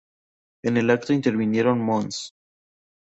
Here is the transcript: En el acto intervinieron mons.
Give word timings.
En 0.63 0.77
el 0.77 0.89
acto 0.89 1.13
intervinieron 1.13 1.79
mons. 1.79 2.33